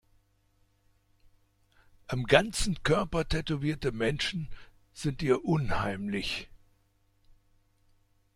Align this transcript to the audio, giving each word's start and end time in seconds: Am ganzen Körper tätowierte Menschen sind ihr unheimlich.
Am 2.07 2.23
ganzen 2.23 2.81
Körper 2.81 3.27
tätowierte 3.27 3.91
Menschen 3.91 4.47
sind 4.93 5.21
ihr 5.21 5.45
unheimlich. 5.45 6.49